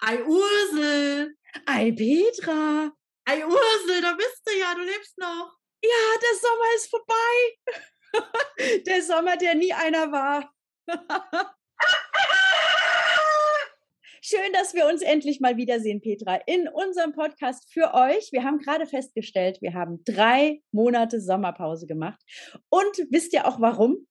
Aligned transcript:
Ei 0.00 0.22
Ursel. 0.24 1.34
Ei 1.66 1.92
Petra. 1.92 2.92
Ei 3.24 3.44
Ursel, 3.44 4.00
da 4.00 4.12
bist 4.14 4.42
du 4.46 4.52
ja, 4.56 4.74
du 4.74 4.82
lebst 4.82 5.18
noch. 5.18 5.58
Ja, 5.82 6.18
der 6.22 6.38
Sommer 6.38 6.74
ist 6.76 6.88
vorbei. 6.88 7.58
der 8.86 9.02
Sommer, 9.02 9.36
der 9.36 9.54
nie 9.56 9.72
einer 9.72 10.12
war. 10.12 10.52
Schön, 14.22 14.52
dass 14.52 14.74
wir 14.74 14.86
uns 14.86 15.02
endlich 15.02 15.40
mal 15.40 15.56
wiedersehen, 15.56 16.00
Petra, 16.00 16.36
in 16.46 16.68
unserem 16.68 17.12
Podcast 17.12 17.72
für 17.72 17.94
euch. 17.94 18.30
Wir 18.30 18.44
haben 18.44 18.58
gerade 18.58 18.86
festgestellt, 18.86 19.60
wir 19.62 19.74
haben 19.74 20.04
drei 20.04 20.62
Monate 20.70 21.20
Sommerpause 21.20 21.86
gemacht. 21.86 22.20
Und 22.68 23.06
wisst 23.10 23.32
ihr 23.32 23.46
auch 23.46 23.60
warum, 23.60 24.06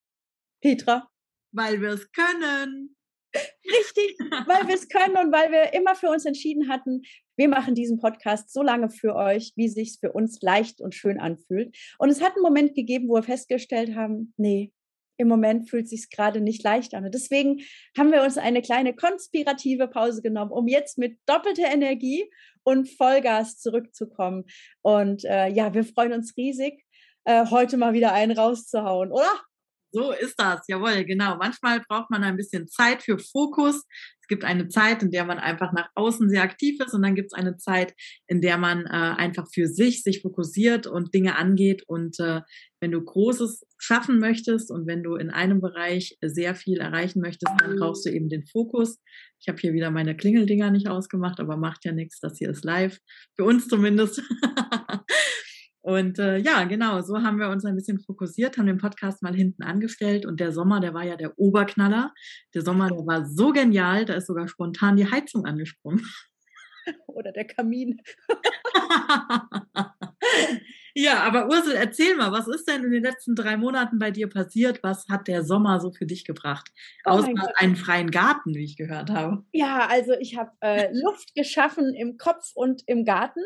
Petra? 0.62 1.10
Weil 1.52 1.82
wir 1.82 1.92
es 1.92 2.12
können. 2.12 2.97
Richtig, 3.36 4.18
weil 4.48 4.68
wir 4.68 4.76
es 4.76 4.88
können 4.88 5.18
und 5.18 5.32
weil 5.32 5.52
wir 5.52 5.74
immer 5.74 5.96
für 5.96 6.10
uns 6.10 6.26
entschieden 6.26 6.70
hatten, 6.70 7.02
wir 7.36 7.50
machen 7.50 7.76
diesen 7.76 8.00
Podcast 8.00 8.52
so 8.52 8.64
lange 8.64 8.90
für 8.90 9.16
euch, 9.16 9.54
wie 9.56 9.68
sich 9.68 9.98
für 10.00 10.12
uns 10.12 10.42
leicht 10.42 10.82
und 10.82 10.96
schön 10.96 11.20
anfühlt. 11.20 11.76
Und 12.00 12.10
es 12.10 12.22
hat 12.22 12.34
einen 12.34 12.44
Moment 12.44 12.76
gegeben, 12.76 13.10
wo 13.10 13.16
wir 13.16 13.24
festgestellt 13.24 13.96
haben, 13.96 14.34
nee, 14.38 14.72
im 15.18 15.28
Moment 15.28 15.70
fühlt 15.70 15.90
sich 15.90 16.10
gerade 16.10 16.42
nicht 16.42 16.64
leicht 16.64 16.94
an. 16.94 17.06
Und 17.06 17.14
deswegen 17.14 17.62
haben 17.98 18.12
wir 18.12 18.24
uns 18.24 18.38
eine 18.38 18.62
kleine 18.62 18.96
konspirative 18.96 19.88
Pause 19.88 20.22
genommen, 20.22 20.52
um 20.52 20.68
jetzt 20.68 20.98
mit 20.98 21.18
doppelter 21.26 21.72
Energie 21.72 22.30
und 22.64 22.88
Vollgas 22.88 23.60
zurückzukommen. 23.60 24.46
Und 24.82 25.26
äh, 25.26 25.48
ja, 25.50 25.74
wir 25.74 25.84
freuen 25.84 26.14
uns 26.14 26.38
riesig, 26.38 26.86
äh, 27.26 27.46
heute 27.50 27.78
mal 27.78 27.94
wieder 27.94 28.14
einen 28.14 28.38
rauszuhauen, 28.38 29.12
oder? 29.12 29.30
So 29.92 30.12
ist 30.12 30.36
das, 30.38 30.62
jawohl, 30.68 31.06
genau. 31.06 31.38
Manchmal 31.38 31.82
braucht 31.88 32.10
man 32.10 32.24
ein 32.24 32.38
bisschen 32.38 32.68
Zeit 32.68 33.04
für 33.04 33.18
Fokus. 33.20 33.86
Es 34.22 34.28
gibt 34.28 34.44
eine 34.44 34.68
Zeit, 34.68 35.04
in 35.04 35.12
der 35.12 35.24
man 35.24 35.40
einfach 35.40 35.72
nach 35.72 35.90
außen 35.96 36.30
sehr 36.30 36.42
aktiv 36.42 36.78
ist 36.86 36.94
und 36.94 37.02
dann 37.02 37.16
gibt 37.16 37.32
es 37.32 37.38
eine 37.38 37.56
Zeit, 37.56 37.94
in 38.28 38.42
der 38.42 38.58
man 38.58 38.86
äh, 38.86 38.90
einfach 38.90 39.48
für 39.54 39.68
sich 39.68 40.04
sich 40.04 40.22
fokussiert 40.22 40.86
und 40.86 41.14
Dinge 41.14 41.38
angeht. 41.38 41.84
Und 41.88 42.20
äh, 42.20 42.42
wenn 42.82 42.92
du 42.92 43.02
Großes 43.02 43.66
schaffen 43.78 44.20
möchtest 44.20 44.70
und 44.70 44.86
wenn 44.86 45.02
du 45.02 45.16
in 45.16 45.30
einem 45.30 45.62
Bereich 45.62 46.18
sehr 46.22 46.56
viel 46.56 46.80
erreichen 46.80 47.22
möchtest, 47.22 47.54
dann 47.60 47.78
brauchst 47.78 48.06
du 48.06 48.10
eben 48.10 48.28
den 48.28 48.46
Fokus. 48.46 49.00
Ich 49.40 49.48
habe 49.48 49.60
hier 49.60 49.72
wieder 49.72 49.92
meine 49.92 50.18
Klingeldinger 50.18 50.72
nicht 50.72 50.90
ausgemacht, 50.90 51.40
aber 51.40 51.56
macht 51.56 51.86
ja 51.86 51.94
nichts, 51.94 52.20
das 52.20 52.38
hier 52.38 52.50
ist 52.50 52.66
live. 52.66 53.00
Für 53.38 53.46
uns 53.46 53.70
zumindest. 53.70 54.22
Und 55.88 56.20
äh, 56.20 56.38
ja, 56.40 56.66
genau, 56.66 57.00
so 57.02 57.24
haben 57.24 57.40
wir 57.40 57.48
uns 57.48 57.64
ein 57.64 57.78
bisschen 57.78 58.02
fokussiert, 58.02 58.58
haben 58.58 58.66
den 58.66 58.78
Podcast 58.78 59.24
mal 59.24 59.34
hinten 59.34 59.64
angestellt 59.64 60.26
und 60.26 60.42
der 60.42 60.52
Sommer, 60.52 60.82
der 60.82 60.94
war 60.94 61.06
ja 61.06 61.16
der 61.16 61.40
Oberknaller. 61.40 62.14
Der 62.54 62.62
Sommer, 62.62 62.90
der 62.90 63.08
war 63.08 63.26
so 63.26 63.54
genial, 63.54 64.04
da 64.04 64.16
ist 64.16 64.28
sogar 64.28 64.50
spontan 64.50 64.98
die 64.98 65.10
Heizung 65.10 65.46
angesprungen. 65.46 66.06
Oder 67.08 67.32
der 67.32 67.48
Kamin. 67.48 68.02
ja, 70.94 71.24
aber 71.24 71.48
Ursel, 71.48 71.76
erzähl 71.76 72.18
mal, 72.18 72.34
was 72.34 72.50
ist 72.50 72.68
denn 72.68 72.84
in 72.84 72.92
den 72.92 73.04
letzten 73.04 73.34
drei 73.34 73.56
Monaten 73.56 73.98
bei 73.98 74.12
dir 74.12 74.28
passiert? 74.28 74.84
Was 74.84 75.08
hat 75.08 75.30
der 75.30 75.46
Sommer 75.46 75.80
so 75.80 75.94
für 75.94 76.06
dich 76.06 76.26
gebracht? 76.26 76.70
Oh 77.06 77.12
Außer 77.12 77.32
einen 77.56 77.78
freien 77.78 78.12
Garten, 78.12 78.54
wie 78.54 78.66
ich 78.66 78.76
gehört 78.76 79.10
habe. 79.10 79.46
Ja, 79.54 79.88
also 79.90 80.12
ich 80.20 80.36
habe 80.36 80.52
äh, 80.60 80.90
Luft 80.92 81.34
geschaffen 81.34 81.94
im 81.94 82.18
Kopf 82.18 82.52
und 82.56 82.84
im 82.88 83.06
Garten. 83.06 83.40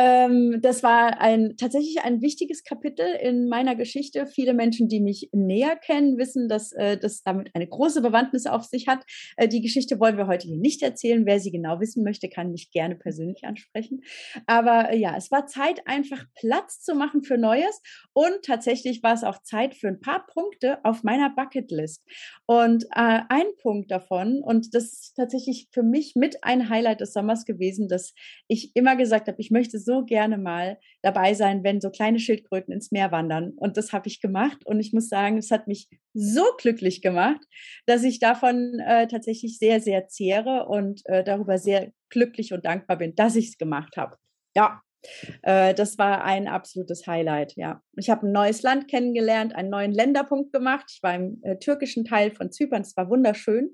Ähm, 0.00 0.60
das 0.62 0.82
war 0.82 1.20
ein 1.20 1.58
tatsächlich 1.58 2.00
ein 2.02 2.22
wichtiges 2.22 2.64
Kapitel 2.64 3.04
in 3.20 3.50
meiner 3.50 3.76
Geschichte. 3.76 4.26
Viele 4.26 4.54
Menschen, 4.54 4.88
die 4.88 4.98
mich 4.98 5.28
näher 5.32 5.76
kennen, 5.76 6.16
wissen, 6.16 6.48
dass 6.48 6.72
äh, 6.72 6.96
das 6.96 7.22
damit 7.22 7.50
eine 7.54 7.68
große 7.68 8.00
Bewandtnis 8.00 8.46
auf 8.46 8.64
sich 8.64 8.88
hat. 8.88 9.04
Äh, 9.36 9.46
die 9.46 9.60
Geschichte 9.60 10.00
wollen 10.00 10.16
wir 10.16 10.26
heute 10.26 10.48
hier 10.48 10.56
nicht 10.56 10.82
erzählen. 10.82 11.26
Wer 11.26 11.38
sie 11.38 11.50
genau 11.50 11.80
wissen 11.80 12.02
möchte, 12.02 12.30
kann 12.30 12.50
mich 12.50 12.70
gerne 12.70 12.96
persönlich 12.96 13.44
ansprechen. 13.44 14.00
Aber 14.46 14.90
äh, 14.90 14.96
ja, 14.96 15.14
es 15.18 15.30
war 15.30 15.46
Zeit, 15.46 15.86
einfach 15.86 16.24
Platz 16.34 16.80
zu 16.80 16.94
machen 16.94 17.22
für 17.22 17.36
Neues. 17.36 17.82
Und 18.14 18.40
tatsächlich 18.42 19.02
war 19.02 19.12
es 19.12 19.22
auch 19.22 19.42
Zeit 19.42 19.74
für 19.74 19.88
ein 19.88 20.00
paar 20.00 20.24
Punkte 20.32 20.82
auf 20.82 21.02
meiner 21.02 21.28
Bucketlist. 21.28 22.02
Und 22.46 22.84
äh, 22.84 23.20
ein 23.28 23.46
Punkt 23.60 23.90
davon, 23.90 24.40
und 24.42 24.74
das 24.74 24.84
ist 24.84 25.14
tatsächlich 25.14 25.68
für 25.72 25.82
mich 25.82 26.14
mit 26.16 26.42
ein 26.42 26.70
Highlight 26.70 27.02
des 27.02 27.12
Sommers 27.12 27.44
gewesen, 27.44 27.86
dass 27.86 28.14
ich 28.48 28.74
immer 28.74 28.96
gesagt 28.96 29.28
habe, 29.28 29.38
ich 29.38 29.50
möchte 29.50 29.78
so 29.78 29.89
so 29.90 30.04
gerne 30.04 30.38
mal 30.38 30.78
dabei 31.02 31.34
sein, 31.34 31.64
wenn 31.64 31.80
so 31.80 31.90
kleine 31.90 32.20
Schildkröten 32.20 32.72
ins 32.72 32.92
Meer 32.92 33.10
wandern. 33.10 33.52
Und 33.56 33.76
das 33.76 33.92
habe 33.92 34.06
ich 34.06 34.20
gemacht. 34.20 34.64
Und 34.64 34.78
ich 34.78 34.92
muss 34.92 35.08
sagen, 35.08 35.36
es 35.38 35.50
hat 35.50 35.66
mich 35.66 35.88
so 36.14 36.44
glücklich 36.58 37.02
gemacht, 37.02 37.40
dass 37.86 38.04
ich 38.04 38.20
davon 38.20 38.78
äh, 38.86 39.08
tatsächlich 39.08 39.58
sehr, 39.58 39.80
sehr 39.80 40.06
zehre 40.06 40.66
und 40.66 41.02
äh, 41.06 41.24
darüber 41.24 41.58
sehr 41.58 41.92
glücklich 42.08 42.52
und 42.52 42.64
dankbar 42.64 42.98
bin, 42.98 43.14
dass 43.16 43.34
ich 43.34 43.48
es 43.48 43.58
gemacht 43.58 43.96
habe. 43.96 44.16
Ja, 44.54 44.80
äh, 45.42 45.74
das 45.74 45.98
war 45.98 46.24
ein 46.24 46.46
absolutes 46.46 47.06
Highlight, 47.06 47.54
ja. 47.56 47.82
Ich 47.96 48.10
habe 48.10 48.26
ein 48.26 48.32
neues 48.32 48.62
Land 48.62 48.88
kennengelernt, 48.88 49.54
einen 49.54 49.70
neuen 49.70 49.92
Länderpunkt 49.92 50.52
gemacht. 50.52 50.86
Ich 50.94 51.02
war 51.02 51.14
im 51.14 51.40
äh, 51.42 51.56
türkischen 51.58 52.04
Teil 52.04 52.30
von 52.30 52.52
Zypern, 52.52 52.82
es 52.82 52.96
war 52.96 53.08
wunderschön. 53.08 53.72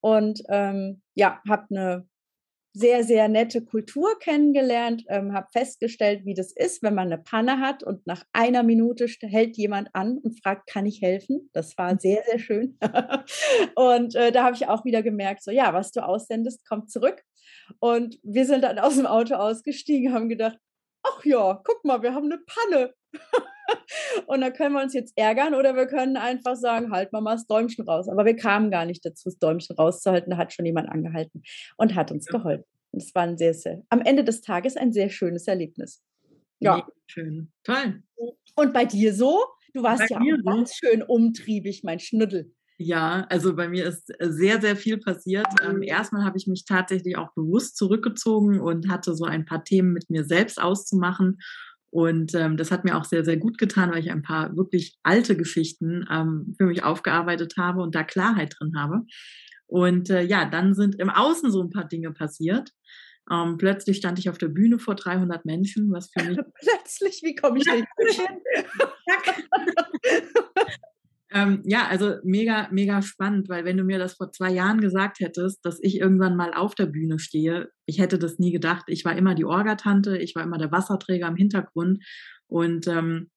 Und 0.00 0.42
ähm, 0.48 1.02
ja, 1.14 1.40
habe 1.48 1.66
eine 1.70 2.08
sehr, 2.72 3.02
sehr 3.04 3.28
nette 3.28 3.64
Kultur 3.64 4.18
kennengelernt, 4.20 5.04
ähm, 5.08 5.32
habe 5.32 5.48
festgestellt, 5.52 6.24
wie 6.24 6.34
das 6.34 6.52
ist, 6.52 6.82
wenn 6.82 6.94
man 6.94 7.06
eine 7.06 7.18
Panne 7.18 7.60
hat 7.60 7.82
und 7.82 8.06
nach 8.06 8.24
einer 8.32 8.62
Minute 8.62 9.06
hält 9.20 9.56
jemand 9.56 9.88
an 9.94 10.18
und 10.18 10.40
fragt, 10.42 10.68
kann 10.68 10.86
ich 10.86 11.02
helfen? 11.02 11.50
Das 11.52 11.76
war 11.78 11.94
mhm. 11.94 11.98
sehr, 11.98 12.22
sehr 12.28 12.38
schön. 12.38 12.78
und 13.74 14.14
äh, 14.14 14.32
da 14.32 14.44
habe 14.44 14.54
ich 14.54 14.68
auch 14.68 14.84
wieder 14.84 15.02
gemerkt, 15.02 15.42
so 15.42 15.50
ja, 15.50 15.72
was 15.74 15.92
du 15.92 16.04
aussendest, 16.04 16.66
kommt 16.68 16.90
zurück. 16.90 17.22
Und 17.80 18.18
wir 18.22 18.46
sind 18.46 18.62
dann 18.62 18.78
aus 18.78 18.96
dem 18.96 19.06
Auto 19.06 19.34
ausgestiegen, 19.34 20.12
haben 20.12 20.28
gedacht, 20.28 20.58
ach 21.02 21.24
ja, 21.24 21.60
guck 21.64 21.84
mal, 21.84 22.02
wir 22.02 22.14
haben 22.14 22.30
eine 22.30 22.40
Panne. 22.46 22.94
und 24.26 24.40
da 24.40 24.50
können 24.50 24.74
wir 24.74 24.82
uns 24.82 24.94
jetzt 24.94 25.12
ärgern 25.16 25.54
oder 25.54 25.74
wir 25.74 25.86
können 25.86 26.16
einfach 26.16 26.56
sagen, 26.56 26.90
halt 26.90 27.12
mal 27.12 27.22
das 27.24 27.46
Däumchen 27.46 27.84
raus. 27.86 28.08
Aber 28.08 28.24
wir 28.24 28.36
kamen 28.36 28.70
gar 28.70 28.84
nicht 28.84 29.04
dazu, 29.04 29.28
das 29.28 29.38
Däumchen 29.38 29.76
rauszuhalten. 29.76 30.30
Da 30.30 30.36
hat 30.36 30.52
schon 30.52 30.66
jemand 30.66 30.88
angehalten 30.88 31.42
und 31.76 31.94
hat 31.94 32.10
uns 32.10 32.26
ja. 32.26 32.38
geholfen. 32.38 32.64
Es 32.92 33.14
war 33.14 33.24
ein 33.24 33.36
sehr, 33.36 33.54
sehr, 33.54 33.82
am 33.90 34.00
Ende 34.00 34.24
des 34.24 34.40
Tages 34.40 34.76
ein 34.76 34.92
sehr 34.92 35.10
schönes 35.10 35.46
Erlebnis. 35.46 36.02
Ja. 36.60 36.86
Schön. 37.06 37.52
Toll. 37.64 38.02
Und 38.56 38.72
bei 38.72 38.84
dir 38.84 39.14
so? 39.14 39.44
Du 39.74 39.82
warst 39.82 40.00
bei 40.00 40.06
ja 40.10 40.18
auch 40.18 40.44
ganz 40.44 40.74
schön 40.74 41.02
umtriebig, 41.02 41.82
mein 41.84 42.00
Schnuddel. 42.00 42.52
Ja, 42.80 43.26
also 43.28 43.56
bei 43.56 43.68
mir 43.68 43.86
ist 43.86 44.12
sehr, 44.20 44.60
sehr 44.60 44.76
viel 44.76 44.98
passiert. 44.98 45.46
Ähm, 45.64 45.82
erstmal 45.82 46.24
habe 46.24 46.38
ich 46.38 46.46
mich 46.46 46.64
tatsächlich 46.64 47.16
auch 47.16 47.32
bewusst 47.34 47.76
zurückgezogen 47.76 48.60
und 48.60 48.88
hatte 48.88 49.14
so 49.14 49.24
ein 49.24 49.44
paar 49.44 49.64
Themen 49.64 49.92
mit 49.92 50.10
mir 50.10 50.24
selbst 50.24 50.60
auszumachen 50.60 51.38
und 51.90 52.34
ähm, 52.34 52.56
das 52.56 52.70
hat 52.70 52.84
mir 52.84 52.96
auch 52.96 53.04
sehr, 53.04 53.24
sehr 53.24 53.36
gut 53.36 53.58
getan, 53.58 53.90
weil 53.90 54.00
ich 54.00 54.10
ein 54.10 54.22
paar 54.22 54.56
wirklich 54.56 54.98
alte 55.02 55.36
Geschichten 55.36 56.06
ähm, 56.10 56.54
für 56.58 56.66
mich 56.66 56.82
aufgearbeitet 56.82 57.54
habe 57.56 57.82
und 57.82 57.94
da 57.94 58.04
Klarheit 58.04 58.54
drin 58.58 58.74
habe. 58.76 59.02
Und 59.66 60.10
äh, 60.10 60.22
ja, 60.22 60.44
dann 60.44 60.74
sind 60.74 60.96
im 60.96 61.10
Außen 61.10 61.50
so 61.50 61.62
ein 61.62 61.70
paar 61.70 61.86
Dinge 61.86 62.12
passiert. 62.12 62.72
Ähm, 63.30 63.58
plötzlich 63.58 63.98
stand 63.98 64.18
ich 64.18 64.30
auf 64.30 64.38
der 64.38 64.48
Bühne 64.48 64.78
vor 64.78 64.94
300 64.94 65.44
Menschen, 65.44 65.92
was 65.92 66.10
für 66.10 66.24
mich. 66.24 66.38
plötzlich, 66.60 67.20
wie 67.22 67.34
komme 67.34 67.58
ich 67.58 67.64
denn 67.64 67.86
hin? 68.08 68.40
Ähm, 71.30 71.62
ja, 71.64 71.86
also 71.88 72.16
mega, 72.24 72.68
mega 72.70 73.02
spannend, 73.02 73.48
weil 73.50 73.64
wenn 73.64 73.76
du 73.76 73.84
mir 73.84 73.98
das 73.98 74.14
vor 74.14 74.32
zwei 74.32 74.50
Jahren 74.50 74.80
gesagt 74.80 75.20
hättest, 75.20 75.64
dass 75.64 75.78
ich 75.82 75.98
irgendwann 75.98 76.36
mal 76.36 76.54
auf 76.54 76.74
der 76.74 76.86
Bühne 76.86 77.18
stehe, 77.18 77.70
ich 77.84 77.98
hätte 77.98 78.18
das 78.18 78.38
nie 78.38 78.50
gedacht. 78.50 78.84
Ich 78.86 79.04
war 79.04 79.14
immer 79.14 79.34
die 79.34 79.44
Orgatante, 79.44 80.16
ich 80.16 80.34
war 80.34 80.42
immer 80.42 80.58
der 80.58 80.72
Wasserträger 80.72 81.28
im 81.28 81.36
Hintergrund 81.36 82.02
und 82.46 82.86
ähm, 82.86 83.30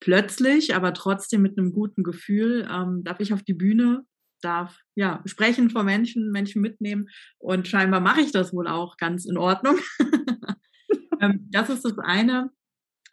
plötzlich, 0.00 0.74
aber 0.74 0.92
trotzdem 0.92 1.42
mit 1.42 1.56
einem 1.56 1.72
guten 1.72 2.02
Gefühl, 2.02 2.68
ähm, 2.70 3.04
darf 3.04 3.20
ich 3.20 3.32
auf 3.32 3.44
die 3.44 3.54
Bühne, 3.54 4.02
darf 4.42 4.80
ja 4.96 5.22
sprechen 5.24 5.70
vor 5.70 5.84
Menschen, 5.84 6.32
Menschen 6.32 6.62
mitnehmen 6.62 7.08
und 7.38 7.68
scheinbar 7.68 8.00
mache 8.00 8.22
ich 8.22 8.32
das 8.32 8.52
wohl 8.52 8.66
auch 8.66 8.96
ganz 8.96 9.24
in 9.24 9.36
Ordnung. 9.36 9.78
ähm, 11.20 11.48
das 11.52 11.70
ist 11.70 11.84
das 11.84 11.98
eine. 11.98 12.50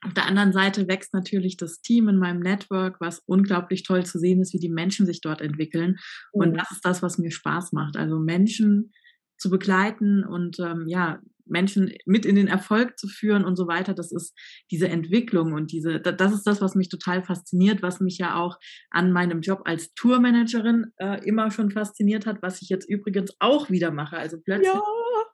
Auf 0.06 0.14
der 0.14 0.26
anderen 0.26 0.52
Seite 0.52 0.88
wächst 0.88 1.14
natürlich 1.14 1.58
das 1.58 1.82
Team 1.82 2.10
in 2.10 2.18
meinem 2.18 2.40
Network, 2.40 3.00
was 3.00 3.22
unglaublich 3.26 3.84
toll 3.84 4.06
zu 4.06 4.20
sehen 4.20 4.42
ist, 4.42 4.54
wie 4.54 4.60
die 4.60 4.70
Menschen 4.70 5.06
sich 5.06 5.22
dort 5.22 5.42
entwickeln. 5.42 5.98
Und 6.32 6.52
mhm. 6.52 6.58
das 6.58 6.72
ist 6.72 6.86
das, 6.86 7.02
was 7.02 7.18
mir 7.18 7.32
Spaß 7.32 7.72
macht. 7.72 7.96
Also 7.96 8.20
Menschen 8.20 8.92
zu 9.38 9.50
begleiten 9.50 10.24
und 10.24 10.60
ähm, 10.60 10.86
ja, 10.88 11.22
Menschen 11.46 11.92
mit 12.06 12.26
in 12.26 12.36
den 12.36 12.48
Erfolg 12.48 12.98
zu 12.98 13.08
führen 13.08 13.44
und 13.44 13.56
so 13.56 13.68
weiter. 13.68 13.94
Das 13.94 14.12
ist 14.12 14.34
diese 14.72 14.88
Entwicklung 14.88 15.54
und 15.54 15.72
diese, 15.72 16.00
das 16.00 16.34
ist 16.34 16.48
das, 16.48 16.62
was 16.62 16.76
mich 16.76 16.90
total 16.90 17.24
fasziniert, 17.24 17.82
was 17.82 18.00
mich 18.00 18.18
ja 18.18 18.36
auch 18.36 18.58
an 18.92 19.12
meinem 19.12 19.42
Job 19.42 19.62
als 19.66 19.94
Tourmanagerin 19.94 20.94
äh, 20.98 21.26
immer 21.28 21.52
schon 21.52 21.72
fasziniert 21.72 22.26
hat, 22.26 22.42
was 22.42 22.62
ich 22.62 22.70
jetzt 22.70 22.90
übrigens 22.90 23.34
auch 23.40 23.70
wieder 23.70 23.92
mache. 23.92 24.18
Also 24.18 24.38
plötzlich 24.40 24.74
ja 24.74 24.82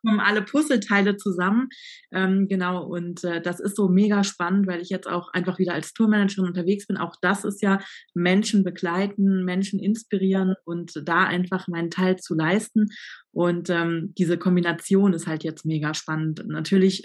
kommen 0.01 0.19
alle 0.19 0.42
Puzzleteile 0.42 1.18
zusammen. 1.18 1.69
Ähm, 2.12 2.48
genau, 2.48 2.86
und 2.86 3.24
äh, 3.24 3.42
das 3.42 3.60
ist 3.60 3.75
so 3.75 3.88
mega 3.88 4.24
spannend, 4.24 4.68
weil 4.68 4.81
ich 4.81 4.90
jetzt 4.90 5.07
auch 5.07 5.31
einfach 5.34 5.60
wieder 5.60 5.74
als 5.74 5.94
Tourmanagerin 5.94 6.46
unterwegs 6.46 6.88
bin. 6.88 6.98
Auch 6.98 7.16
das 7.22 7.44
ist 7.44 7.62
ja 7.62 7.80
Menschen 8.13 8.63
begleiten, 8.63 9.44
Menschen 9.44 9.80
inspirieren 9.80 10.56
und 10.66 11.01
da 11.04 11.25
einfach 11.25 11.68
meinen 11.68 11.90
Teil 11.90 12.18
zu 12.18 12.36
leisten. 12.36 12.88
Und 13.31 13.69
ähm, 13.69 14.13
diese 14.18 14.38
Kombination 14.38 15.13
ist 15.13 15.28
halt 15.28 15.44
jetzt 15.44 15.66
mega 15.66 15.94
spannend. 15.94 16.44
Natürlich 16.48 17.04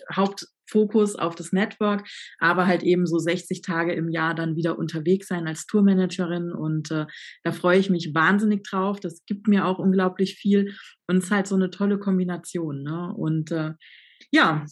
Hauptfokus 0.74 1.16
auf 1.16 1.34
das 1.34 1.52
Network, 1.52 2.06
aber 2.38 2.66
halt 2.66 2.82
eben 2.82 3.06
so 3.06 3.18
60 3.18 3.62
Tage 3.62 3.92
im 3.92 4.08
Jahr 4.08 4.34
dann 4.34 4.56
wieder 4.56 4.78
unterwegs 4.78 5.28
sein 5.28 5.46
als 5.46 5.66
Tourmanagerin. 5.66 6.52
Und 6.52 6.90
äh, 6.90 7.06
da 7.42 7.52
freue 7.52 7.78
ich 7.78 7.90
mich 7.90 8.14
wahnsinnig 8.14 8.64
drauf. 8.64 9.00
Das 9.00 9.24
gibt 9.26 9.48
mir 9.48 9.66
auch 9.66 9.78
unglaublich 9.78 10.34
viel. 10.34 10.74
Und 11.06 11.18
es 11.18 11.24
ist 11.24 11.30
halt 11.30 11.46
so 11.46 11.54
eine 11.54 11.70
tolle 11.70 11.98
Kombination. 11.98 12.82
Ne? 12.82 13.12
Und 13.14 13.50
äh, 13.52 13.72
ja, 14.30 14.64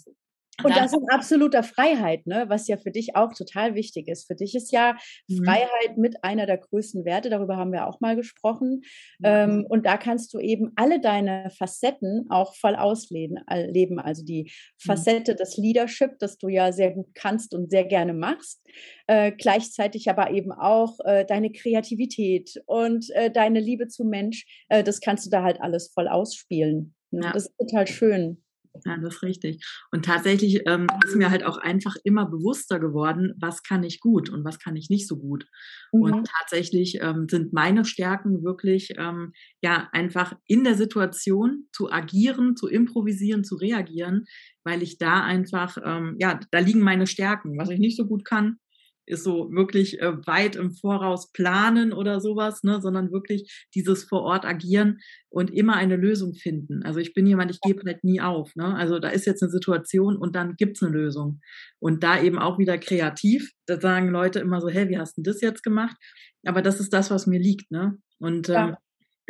und 0.63 0.77
das 0.77 0.93
in 0.93 1.09
absoluter 1.09 1.63
Freiheit, 1.63 2.27
ne? 2.27 2.45
was 2.49 2.69
ja 2.69 2.77
für 2.77 2.91
dich 2.91 3.17
auch 3.17 3.33
total 3.33 3.75
wichtig 3.75 4.09
ist. 4.09 4.27
Für 4.27 4.35
dich 4.35 4.55
ist 4.55 4.71
ja 4.71 4.97
mhm. 5.27 5.45
Freiheit 5.45 5.97
mit 5.97 6.23
einer 6.23 6.47
der 6.47 6.59
größten 6.59 7.05
Werte, 7.05 7.31
darüber 7.31 7.57
haben 7.57 7.73
wir 7.73 7.87
auch 7.87 8.01
mal 8.01 8.17
gesprochen. 8.17 8.83
Mhm. 9.19 9.25
Ähm, 9.25 9.67
und 9.69 9.87
da 9.87 9.97
kannst 9.97 10.35
du 10.35 10.39
eben 10.39 10.73
alle 10.77 11.01
deine 11.01 11.51
Facetten 11.57 12.27
auch 12.29 12.55
voll 12.55 12.77
ausleben. 12.77 13.39
Also 13.47 14.25
die 14.25 14.45
mhm. 14.45 14.49
Facette 14.79 15.33
mhm. 15.33 15.37
des 15.37 15.57
Leadership, 15.57 16.19
das 16.19 16.37
du 16.37 16.49
ja 16.49 16.71
sehr 16.71 16.93
gut 16.93 17.15
kannst 17.15 17.55
und 17.55 17.71
sehr 17.71 17.85
gerne 17.85 18.13
machst. 18.13 18.61
Äh, 19.07 19.33
gleichzeitig 19.33 20.11
aber 20.11 20.31
eben 20.31 20.53
auch 20.53 20.99
äh, 21.05 21.25
deine 21.25 21.51
Kreativität 21.51 22.63
und 22.67 23.11
äh, 23.11 23.31
deine 23.31 23.59
Liebe 23.59 23.89
zum 23.89 24.09
Mensch, 24.09 24.47
äh, 24.69 24.85
das 24.85 25.01
kannst 25.01 25.27
du 25.27 25.31
da 25.31 25.43
halt 25.43 25.61
alles 25.61 25.91
voll 25.93 26.09
ausspielen. 26.09 26.95
Ne? 27.11 27.23
Ja. 27.25 27.33
Das 27.33 27.47
ist 27.47 27.59
total 27.59 27.87
schön. 27.87 28.42
Ja, 28.85 28.97
das 28.97 29.17
ist 29.17 29.23
richtig. 29.23 29.65
Und 29.91 30.05
tatsächlich 30.05 30.63
ähm, 30.67 30.87
ist 31.05 31.17
mir 31.17 31.31
halt 31.31 31.45
auch 31.45 31.59
einfach 31.59 31.95
immer 32.05 32.27
bewusster 32.27 32.81
geworden, 32.81 33.35
was 33.39 33.63
kann 33.63 33.83
ich 33.83 34.01
gut 34.01 34.31
und 34.31 34.45
was 34.45 34.59
kann 34.59 34.77
ich 34.77 34.89
nicht 34.89 35.07
so 35.07 35.17
gut. 35.19 35.47
Mhm. 35.93 36.03
Und 36.03 36.29
tatsächlich 36.41 36.99
ähm, 37.01 37.27
sind 37.29 37.53
meine 37.53 37.85
Stärken 37.85 38.43
wirklich, 38.43 38.95
ähm, 38.99 39.33
ja, 39.63 39.89
einfach 39.93 40.35
in 40.47 40.65
der 40.65 40.75
Situation 40.75 41.69
zu 41.73 41.91
agieren, 41.93 42.57
zu 42.57 42.67
improvisieren, 42.69 43.45
zu 43.45 43.57
reagieren, 43.57 44.25
weil 44.65 44.83
ich 44.83 44.99
da 44.99 45.23
einfach, 45.23 45.77
ähm, 45.85 46.17
ja, 46.19 46.41
da 46.51 46.59
liegen 46.59 46.81
meine 46.81 47.07
Stärken. 47.07 47.59
Was 47.59 47.71
ich 47.71 47.79
nicht 47.79 47.97
so 47.97 48.07
gut 48.07 48.25
kann, 48.25 48.59
ist 49.07 49.25
so 49.25 49.51
wirklich 49.53 50.01
äh, 50.01 50.13
weit 50.27 50.57
im 50.57 50.73
Voraus 50.73 51.33
planen 51.33 51.93
oder 51.93 52.21
sowas, 52.21 52.63
ne, 52.63 52.81
sondern 52.81 53.13
wirklich 53.13 53.67
dieses 53.75 54.05
vor 54.05 54.23
Ort 54.23 54.45
agieren 54.45 54.99
und 55.29 55.53
immer 55.53 55.77
eine 55.77 55.97
Lösung 55.97 56.35
finden. 56.35 56.83
Also 56.83 57.01
ich 57.01 57.15
bin 57.15 57.27
jemand, 57.27 57.51
ich 57.51 57.61
gebe 57.61 57.83
halt 57.85 58.05
nie 58.05 58.21
auf. 58.21 58.55
Ne? 58.55 58.75
Also 58.75 58.99
da 58.99 59.09
ist 59.09 59.27
jetzt 59.27 59.43
eine 59.43 59.51
Situation 59.51 60.17
und 60.17 60.37
dann 60.37 60.55
gibt's 60.57 60.83
eine 60.83 60.93
Lösung. 60.93 61.41
Und 61.79 62.03
da 62.03 62.23
eben 62.23 62.39
auch 62.39 62.59
wieder 62.59 62.79
kreativ. 62.79 63.51
Da 63.67 63.81
sagen 63.81 64.11
Leute 64.11 64.41
immer 64.41 64.61
so, 64.61 64.69
hey, 64.69 64.89
wie 64.89 64.99
hast 64.99 65.17
du 65.17 65.23
das 65.23 65.41
jetzt 65.41 65.63
gemacht? 65.63 65.97
Aber 66.45 66.63
das 66.63 66.81
ist 66.81 66.93
das, 66.93 67.11
was 67.11 67.27
mir 67.27 67.41
liegt. 67.41 67.71
Ne? 67.71 67.99
Und 68.19 68.49
ähm, 68.49 68.55
ja 68.55 68.79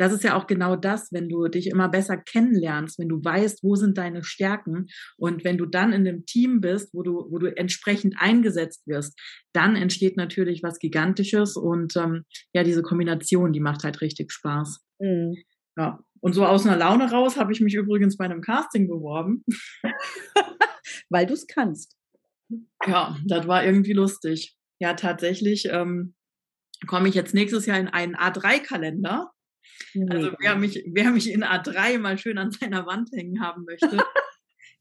das 0.03 0.11
ist 0.11 0.23
ja 0.23 0.35
auch 0.35 0.47
genau 0.47 0.75
das, 0.75 1.13
wenn 1.13 1.29
du 1.29 1.47
dich 1.47 1.67
immer 1.67 1.87
besser 1.87 2.17
kennenlernst, 2.17 2.99
wenn 2.99 3.07
du 3.07 3.23
weißt, 3.23 3.63
wo 3.63 3.75
sind 3.75 3.97
deine 3.97 4.21
Stärken 4.23 4.87
und 5.17 5.45
wenn 5.45 5.57
du 5.57 5.65
dann 5.65 5.93
in 5.93 6.05
einem 6.05 6.25
Team 6.25 6.59
bist, 6.59 6.93
wo 6.93 7.03
du, 7.03 7.27
wo 7.31 7.39
du 7.39 7.55
entsprechend 7.55 8.15
eingesetzt 8.17 8.85
wirst, 8.85 9.17
dann 9.53 9.77
entsteht 9.77 10.17
natürlich 10.17 10.61
was 10.61 10.79
Gigantisches 10.79 11.55
und 11.55 11.95
ähm, 11.95 12.25
ja, 12.53 12.63
diese 12.63 12.81
Kombination, 12.81 13.53
die 13.53 13.61
macht 13.61 13.83
halt 13.85 14.01
richtig 14.01 14.31
Spaß. 14.31 14.81
Mhm. 14.99 15.35
Ja. 15.77 15.99
Und 16.19 16.33
so 16.33 16.45
aus 16.45 16.65
einer 16.65 16.77
Laune 16.77 17.09
raus 17.09 17.37
habe 17.37 17.53
ich 17.53 17.61
mich 17.61 17.75
übrigens 17.75 18.17
bei 18.17 18.25
einem 18.25 18.41
Casting 18.41 18.87
beworben. 18.87 19.43
Weil 21.09 21.25
du 21.25 21.33
es 21.33 21.47
kannst. 21.47 21.97
Ja, 22.85 23.17
das 23.25 23.47
war 23.47 23.65
irgendwie 23.65 23.93
lustig. 23.93 24.55
Ja, 24.79 24.93
tatsächlich 24.95 25.67
ähm, 25.69 26.13
komme 26.87 27.09
ich 27.09 27.15
jetzt 27.15 27.33
nächstes 27.33 27.65
Jahr 27.65 27.79
in 27.79 27.87
einen 27.87 28.15
A3-Kalender. 28.15 29.31
Also 30.09 30.31
wer 30.39 30.55
mich, 30.55 30.83
wer 30.87 31.11
mich 31.11 31.31
in 31.31 31.43
A3 31.43 31.99
mal 31.99 32.17
schön 32.17 32.37
an 32.37 32.51
seiner 32.51 32.85
Wand 32.85 33.09
hängen 33.13 33.41
haben 33.41 33.65
möchte, 33.65 33.97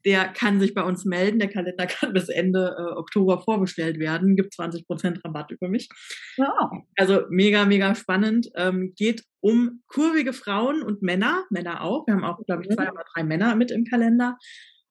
der 0.05 0.29
kann 0.29 0.61
sich 0.61 0.75
bei 0.75 0.83
uns 0.83 1.05
melden. 1.05 1.39
Der 1.39 1.49
Kalender 1.49 1.87
kann 1.87 2.13
bis 2.13 2.29
Ende 2.29 2.75
äh, 2.79 2.99
Oktober 2.99 3.41
vorbestellt 3.41 3.99
werden. 3.99 4.37
Gibt 4.37 4.55
20% 4.55 5.25
Rabatt 5.25 5.51
über 5.51 5.69
mich. 5.69 5.89
Ja. 6.37 6.71
Also 6.97 7.23
mega, 7.31 7.65
mega 7.65 7.95
spannend. 7.95 8.49
Ähm, 8.57 8.95
geht 8.97 9.25
um 9.41 9.83
kurvige 9.87 10.33
Frauen 10.33 10.83
und 10.83 11.03
Männer, 11.03 11.45
Männer 11.51 11.83
auch. 11.83 12.07
Wir 12.07 12.15
haben 12.15 12.25
auch, 12.25 12.39
glaube 12.47 12.63
ich, 12.63 12.75
zwei 12.75 12.91
oder 12.91 13.05
drei 13.15 13.25
Männer 13.25 13.55
mit 13.55 13.71
im 13.71 13.85
Kalender. 13.85 14.39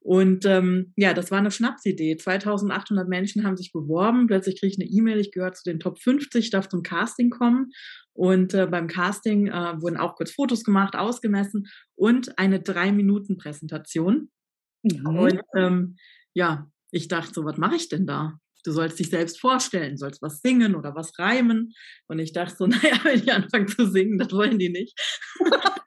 Und 0.04 0.46
ähm, 0.46 0.94
ja, 0.96 1.14
das 1.14 1.30
war 1.30 1.38
eine 1.38 1.52
Schnapsidee. 1.52 2.18
2800 2.18 3.08
Menschen 3.08 3.44
haben 3.44 3.56
sich 3.56 3.72
beworben. 3.72 4.26
Plötzlich 4.26 4.60
kriege 4.60 4.74
ich 4.74 4.80
eine 4.80 4.90
E-Mail, 4.90 5.20
ich 5.20 5.32
gehöre 5.32 5.54
zu 5.54 5.64
den 5.64 5.80
Top 5.80 6.00
50, 6.00 6.50
darf 6.50 6.68
zum 6.68 6.82
Casting 6.82 7.30
kommen. 7.30 7.70
Und 8.14 8.54
äh, 8.54 8.68
beim 8.68 8.88
Casting 8.88 9.48
äh, 9.48 9.82
wurden 9.82 9.98
auch 9.98 10.16
kurz 10.16 10.32
Fotos 10.32 10.64
gemacht, 10.64 10.96
ausgemessen 10.96 11.68
und 11.96 12.38
eine 12.38 12.60
Drei-Minuten-Präsentation. 12.60 14.30
Mhm. 14.84 15.06
Und 15.06 15.42
ähm, 15.56 15.96
ja, 16.34 16.70
ich 16.92 17.08
dachte 17.08 17.34
so, 17.34 17.46
was 17.46 17.58
mache 17.58 17.76
ich 17.76 17.90
denn 17.90 18.06
da? 18.06 18.38
Du 18.64 18.72
sollst 18.72 19.00
dich 19.00 19.10
selbst 19.10 19.40
vorstellen, 19.40 19.98
sollst 19.98 20.22
was 20.22 20.42
singen 20.42 20.76
oder 20.76 20.94
was 20.94 21.18
reimen. 21.18 21.74
Und 22.08 22.20
ich 22.20 22.34
dachte 22.34 22.56
so, 22.58 22.68
naja, 22.68 23.00
wenn 23.04 23.20
ich 23.20 23.32
anfange 23.32 23.68
zu 23.68 23.90
singen, 23.90 24.18
das 24.18 24.32
wollen 24.32 24.60
die 24.60 24.70
nicht. 24.70 25.00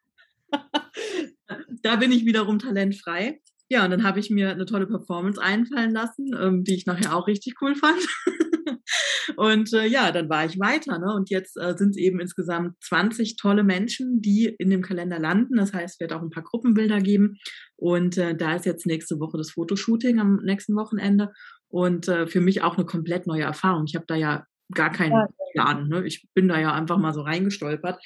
da 1.82 1.96
bin 1.96 2.12
ich 2.12 2.24
wiederum 2.24 2.58
talentfrei. 2.58 3.40
Ja, 3.70 3.84
und 3.84 3.90
dann 3.90 4.04
habe 4.04 4.20
ich 4.20 4.30
mir 4.30 4.50
eine 4.50 4.66
tolle 4.66 4.86
Performance 4.86 5.40
einfallen 5.40 5.92
lassen, 5.92 6.30
ähm, 6.38 6.64
die 6.64 6.74
ich 6.74 6.86
nachher 6.86 7.16
auch 7.16 7.26
richtig 7.26 7.54
cool 7.62 7.74
fand. 7.74 7.98
und 9.36 9.72
äh, 9.72 9.86
ja, 9.86 10.12
dann 10.12 10.28
war 10.28 10.44
ich 10.44 10.58
weiter. 10.60 10.98
Ne? 10.98 11.14
Und 11.14 11.30
jetzt 11.30 11.56
äh, 11.56 11.74
sind 11.76 11.90
es 11.90 11.96
eben 11.96 12.20
insgesamt 12.20 12.76
20 12.84 13.36
tolle 13.36 13.64
Menschen, 13.64 14.20
die 14.20 14.54
in 14.58 14.68
dem 14.68 14.82
Kalender 14.82 15.18
landen. 15.18 15.56
Das 15.56 15.72
heißt, 15.72 15.94
es 15.94 16.00
wird 16.00 16.12
auch 16.12 16.20
ein 16.20 16.30
paar 16.30 16.42
Gruppenbilder 16.42 17.00
geben. 17.00 17.38
Und 17.76 18.18
äh, 18.18 18.36
da 18.36 18.54
ist 18.54 18.66
jetzt 18.66 18.86
nächste 18.86 19.18
Woche 19.18 19.38
das 19.38 19.52
Fotoshooting 19.52 20.20
am 20.20 20.36
nächsten 20.44 20.76
Wochenende. 20.76 21.32
Und 21.68 22.06
äh, 22.08 22.26
für 22.26 22.40
mich 22.40 22.62
auch 22.62 22.76
eine 22.76 22.84
komplett 22.84 23.26
neue 23.26 23.42
Erfahrung. 23.42 23.84
Ich 23.88 23.94
habe 23.96 24.06
da 24.06 24.14
ja 24.14 24.44
gar 24.72 24.90
keinen 24.90 25.26
Plan. 25.52 25.88
Ne? 25.88 26.06
Ich 26.06 26.28
bin 26.34 26.48
da 26.48 26.60
ja 26.60 26.72
einfach 26.74 26.98
mal 26.98 27.14
so 27.14 27.22
reingestolpert. 27.22 27.98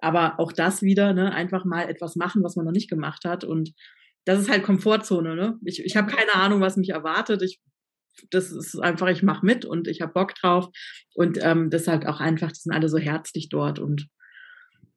Aber 0.00 0.38
auch 0.38 0.52
das 0.52 0.82
wieder, 0.82 1.14
ne, 1.14 1.32
einfach 1.32 1.64
mal 1.64 1.88
etwas 1.88 2.16
machen, 2.16 2.42
was 2.42 2.54
man 2.54 2.66
noch 2.66 2.72
nicht 2.72 2.90
gemacht 2.90 3.24
hat. 3.24 3.44
Und 3.44 3.72
das 4.26 4.40
ist 4.40 4.50
halt 4.50 4.64
Komfortzone. 4.64 5.36
Ne? 5.36 5.58
Ich, 5.64 5.82
ich 5.82 5.96
habe 5.96 6.12
keine 6.12 6.34
Ahnung, 6.34 6.60
was 6.60 6.76
mich 6.76 6.90
erwartet. 6.90 7.42
Ich, 7.42 7.60
das 8.30 8.50
ist 8.50 8.78
einfach, 8.78 9.08
ich 9.08 9.22
mache 9.22 9.46
mit 9.46 9.64
und 9.64 9.88
ich 9.88 10.02
habe 10.02 10.12
Bock 10.12 10.34
drauf. 10.34 10.68
Und 11.14 11.38
ähm, 11.40 11.70
deshalb 11.70 12.04
auch 12.06 12.20
einfach, 12.20 12.50
die 12.50 12.60
sind 12.60 12.72
alle 12.72 12.88
so 12.88 12.98
herzlich 12.98 13.48
dort. 13.48 13.78
Und 13.78 14.08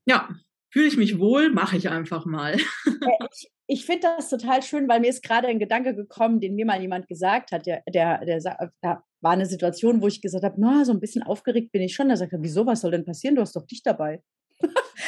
ja, 0.05 0.29
fühle 0.71 0.87
ich 0.87 0.97
mich 0.97 1.19
wohl, 1.19 1.51
mache 1.51 1.77
ich 1.77 1.89
einfach 1.89 2.25
mal. 2.25 2.55
ich, 3.31 3.51
ich 3.67 3.85
finde 3.85 4.07
das 4.17 4.29
total 4.29 4.63
schön, 4.63 4.89
weil 4.89 4.99
mir 4.99 5.09
ist 5.09 5.21
gerade 5.21 5.47
ein 5.47 5.59
Gedanke 5.59 5.95
gekommen, 5.95 6.39
den 6.39 6.55
mir 6.55 6.65
mal 6.65 6.81
jemand 6.81 7.07
gesagt 7.07 7.51
hat. 7.51 7.67
Der, 7.67 7.83
der, 7.87 8.25
der, 8.25 8.39
da 8.81 9.03
war 9.21 9.31
eine 9.31 9.45
Situation, 9.45 10.01
wo 10.01 10.07
ich 10.07 10.21
gesagt 10.21 10.43
habe, 10.43 10.55
na, 10.57 10.85
so 10.85 10.91
ein 10.91 10.99
bisschen 10.99 11.21
aufgeregt 11.21 11.71
bin 11.71 11.83
ich 11.83 11.93
schon. 11.93 12.09
Da 12.09 12.17
sagt 12.17 12.33
er, 12.33 12.41
wieso, 12.41 12.65
was 12.65 12.81
soll 12.81 12.91
denn 12.91 13.05
passieren? 13.05 13.35
Du 13.35 13.41
hast 13.41 13.55
doch 13.55 13.67
dich 13.67 13.83
dabei. 13.83 14.23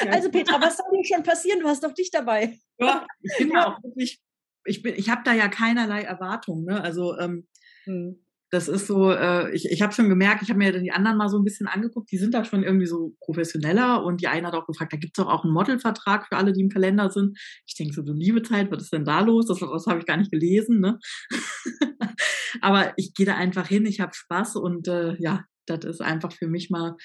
Also 0.09 0.29
Petra, 0.29 0.61
was 0.61 0.77
soll 0.77 0.85
denn 0.93 1.03
schon 1.03 1.23
passieren? 1.23 1.59
Du 1.59 1.67
hast 1.67 1.83
doch 1.83 1.93
dich 1.93 2.11
dabei. 2.11 2.57
Ja, 2.77 3.05
ich 3.21 3.37
bin 3.37 3.51
ja 3.51 3.67
auch 3.67 3.83
wirklich, 3.83 4.21
ich 4.65 4.81
bin, 4.81 4.95
ich 4.95 5.09
habe 5.09 5.21
da 5.23 5.33
ja 5.33 5.47
keinerlei 5.47 6.01
Erwartungen. 6.03 6.65
Ne? 6.65 6.81
Also 6.81 7.17
ähm, 7.17 7.47
hm. 7.85 8.23
das 8.51 8.67
ist 8.67 8.87
so, 8.87 9.11
äh, 9.11 9.53
ich, 9.53 9.65
ich 9.69 9.81
habe 9.81 9.93
schon 9.93 10.09
gemerkt, 10.09 10.43
ich 10.43 10.49
habe 10.49 10.59
mir 10.59 10.79
die 10.79 10.91
anderen 10.91 11.17
mal 11.17 11.29
so 11.29 11.37
ein 11.37 11.43
bisschen 11.43 11.67
angeguckt, 11.67 12.11
die 12.11 12.17
sind 12.17 12.33
da 12.33 12.45
schon 12.45 12.63
irgendwie 12.63 12.85
so 12.85 13.15
professioneller 13.19 14.03
und 14.03 14.21
die 14.21 14.27
eine 14.27 14.47
hat 14.47 14.53
auch 14.53 14.67
gefragt, 14.67 14.93
da 14.93 14.97
gibt 14.97 15.17
es 15.17 15.23
doch 15.23 15.31
auch 15.31 15.43
einen 15.43 15.53
Modelvertrag 15.53 16.27
für 16.27 16.37
alle, 16.37 16.53
die 16.53 16.61
im 16.61 16.69
Kalender 16.69 17.09
sind. 17.09 17.37
Ich 17.67 17.75
denke 17.75 17.93
so, 17.93 18.01
du 18.01 18.13
liebe 18.13 18.41
Zeit, 18.43 18.71
was 18.71 18.83
ist 18.83 18.93
denn 18.93 19.05
da 19.05 19.21
los? 19.21 19.47
Das, 19.47 19.59
das 19.59 19.85
habe 19.87 19.99
ich 19.99 20.05
gar 20.05 20.17
nicht 20.17 20.31
gelesen. 20.31 20.79
Ne? 20.79 20.99
Aber 22.61 22.93
ich 22.97 23.13
gehe 23.13 23.25
da 23.25 23.35
einfach 23.35 23.67
hin, 23.67 23.85
ich 23.85 23.99
habe 23.99 24.13
Spaß 24.13 24.57
und 24.57 24.87
äh, 24.87 25.15
ja, 25.19 25.45
das 25.65 25.85
ist 25.85 26.01
einfach 26.01 26.33
für 26.33 26.47
mich 26.47 26.69
mal 26.69 26.95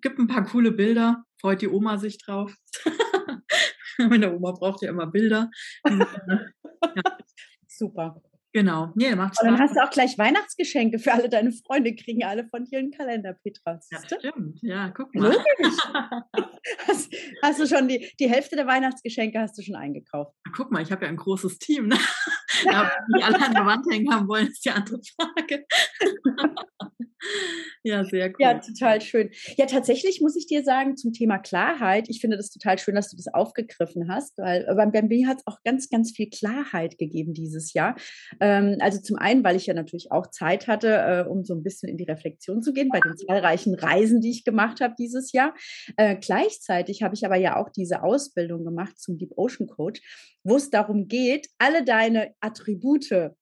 gibt 0.00 0.18
ein 0.18 0.26
paar 0.26 0.44
coole 0.44 0.72
Bilder, 0.72 1.24
freut 1.42 1.60
die 1.60 1.68
Oma 1.68 1.98
sich 1.98 2.18
drauf. 2.18 2.54
Meine 3.98 4.34
Oma 4.34 4.52
braucht 4.52 4.82
ja 4.82 4.88
immer 4.88 5.06
Bilder. 5.06 5.50
ja. 5.86 7.18
Super. 7.68 8.22
Genau. 8.54 8.92
Nee, 8.94 9.14
macht 9.14 9.34
Spaß. 9.34 9.48
Und 9.48 9.52
dann 9.52 9.60
hast 9.60 9.76
du 9.76 9.82
auch 9.82 9.90
gleich 9.90 10.18
Weihnachtsgeschenke 10.18 10.98
für 10.98 11.12
alle 11.12 11.28
deine 11.28 11.52
Freunde, 11.52 11.94
kriegen 11.94 12.22
alle 12.22 12.46
von 12.48 12.64
dir 12.64 12.78
einen 12.78 12.90
Kalender, 12.90 13.34
Petra. 13.42 13.80
Ja, 13.90 13.98
stimmt. 14.04 14.58
Ja, 14.60 14.90
guck 14.90 15.14
mal. 15.14 15.34
hast, 16.86 17.10
hast, 17.42 17.60
du 17.60 17.66
schon 17.66 17.88
die, 17.88 18.12
die 18.20 18.28
Hälfte 18.28 18.56
der 18.56 18.66
Weihnachtsgeschenke 18.66 19.40
hast 19.40 19.56
du 19.56 19.62
schon 19.62 19.74
eingekauft? 19.74 20.34
Na, 20.44 20.52
guck 20.54 20.70
mal, 20.70 20.82
ich 20.82 20.92
habe 20.92 21.04
ja 21.04 21.08
ein 21.08 21.16
großes 21.16 21.58
Team. 21.58 21.88
Ne? 21.88 21.96
Ja, 22.64 22.90
die 23.16 23.22
alle 23.22 23.40
an 23.40 23.54
der 23.54 23.66
Wand 23.66 23.86
hängen 23.90 24.12
haben 24.12 24.28
wollen, 24.28 24.48
ist 24.48 24.64
die 24.64 24.70
andere 24.70 25.00
Frage. 25.16 25.64
Ja, 27.84 28.04
sehr 28.04 28.28
cool. 28.28 28.36
Ja, 28.38 28.54
total 28.58 29.00
schön. 29.00 29.30
Ja, 29.56 29.66
tatsächlich 29.66 30.20
muss 30.20 30.36
ich 30.36 30.46
dir 30.46 30.62
sagen, 30.62 30.96
zum 30.96 31.12
Thema 31.12 31.38
Klarheit, 31.38 32.08
ich 32.08 32.20
finde 32.20 32.36
das 32.36 32.50
total 32.50 32.78
schön, 32.78 32.94
dass 32.94 33.10
du 33.10 33.16
das 33.16 33.32
aufgegriffen 33.32 34.08
hast, 34.08 34.38
weil 34.38 34.66
beim 34.76 34.92
BMB 34.92 35.26
hat 35.26 35.38
es 35.38 35.46
auch 35.46 35.58
ganz, 35.64 35.88
ganz 35.88 36.12
viel 36.12 36.30
Klarheit 36.30 36.98
gegeben 36.98 37.32
dieses 37.34 37.72
Jahr. 37.72 37.96
Ähm, 38.40 38.76
also 38.80 39.00
zum 39.00 39.16
einen, 39.16 39.42
weil 39.42 39.56
ich 39.56 39.66
ja 39.66 39.74
natürlich 39.74 40.12
auch 40.12 40.28
Zeit 40.28 40.68
hatte, 40.68 40.88
äh, 40.88 41.28
um 41.28 41.44
so 41.44 41.54
ein 41.54 41.62
bisschen 41.62 41.88
in 41.88 41.96
die 41.96 42.04
Reflexion 42.04 42.62
zu 42.62 42.72
gehen 42.72 42.88
bei 42.88 43.00
den 43.00 43.16
zahlreichen 43.16 43.74
Reisen, 43.74 44.20
die 44.20 44.30
ich 44.30 44.44
gemacht 44.44 44.80
habe 44.80 44.94
dieses 44.98 45.32
Jahr. 45.32 45.54
Äh, 45.96 46.16
gleichzeitig 46.16 47.02
habe 47.02 47.14
ich 47.14 47.24
aber 47.24 47.36
ja 47.36 47.56
auch 47.56 47.68
diese 47.68 48.02
Ausbildung 48.02 48.64
gemacht 48.64 48.98
zum 48.98 49.18
Deep 49.18 49.32
Ocean 49.36 49.66
Coach, 49.66 50.00
wo 50.44 50.56
es 50.56 50.70
darum 50.70 51.08
geht, 51.08 51.48
alle 51.58 51.84
deine 51.84 52.32
Attribute 52.52 53.34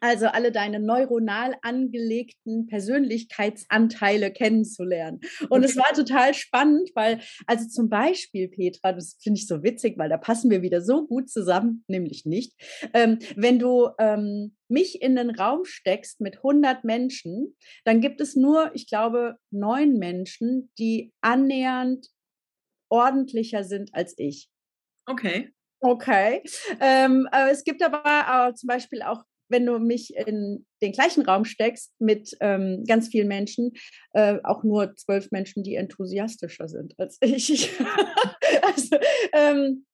also 0.00 0.26
alle 0.26 0.52
deine 0.52 0.80
neuronal 0.80 1.56
angelegten 1.62 2.66
Persönlichkeitsanteile 2.66 4.30
kennenzulernen. 4.30 5.20
Und 5.48 5.64
es 5.64 5.76
war 5.76 5.92
total 5.94 6.34
spannend, 6.34 6.90
weil, 6.94 7.20
also 7.46 7.66
zum 7.68 7.88
Beispiel, 7.88 8.48
Petra, 8.48 8.92
das 8.92 9.16
finde 9.22 9.38
ich 9.38 9.46
so 9.46 9.62
witzig, 9.62 9.96
weil 9.98 10.08
da 10.08 10.18
passen 10.18 10.50
wir 10.50 10.62
wieder 10.62 10.82
so 10.82 11.06
gut 11.06 11.30
zusammen, 11.30 11.84
nämlich 11.88 12.24
nicht. 12.26 12.54
Ähm, 12.92 13.18
wenn 13.36 13.58
du 13.58 13.88
ähm, 13.98 14.56
mich 14.68 15.00
in 15.00 15.16
den 15.16 15.30
Raum 15.30 15.64
steckst 15.64 16.20
mit 16.20 16.36
100 16.38 16.84
Menschen, 16.84 17.56
dann 17.84 18.00
gibt 18.00 18.20
es 18.20 18.36
nur, 18.36 18.70
ich 18.74 18.88
glaube, 18.88 19.36
neun 19.50 19.98
Menschen, 19.98 20.70
die 20.78 21.12
annähernd 21.20 22.08
ordentlicher 22.88 23.64
sind 23.64 23.94
als 23.94 24.14
ich. 24.18 24.48
Okay. 25.06 25.52
Okay. 25.80 26.42
Ähm, 26.80 27.28
es 27.50 27.64
gibt 27.64 27.82
aber 27.82 28.48
äh, 28.48 28.54
zum 28.54 28.66
Beispiel 28.66 29.02
auch 29.02 29.22
wenn 29.48 29.66
du 29.66 29.78
mich 29.78 30.14
in 30.16 30.66
den 30.82 30.92
gleichen 30.92 31.24
Raum 31.24 31.44
steckst 31.44 31.92
mit 31.98 32.36
ähm, 32.40 32.84
ganz 32.86 33.08
vielen 33.08 33.28
Menschen, 33.28 33.72
äh, 34.12 34.38
auch 34.42 34.64
nur 34.64 34.94
zwölf 34.96 35.30
Menschen, 35.30 35.62
die 35.62 35.76
enthusiastischer 35.76 36.68
sind 36.68 36.94
als 36.98 37.18
ich. 37.20 37.72
also, 38.62 38.96
ähm, 39.32 39.86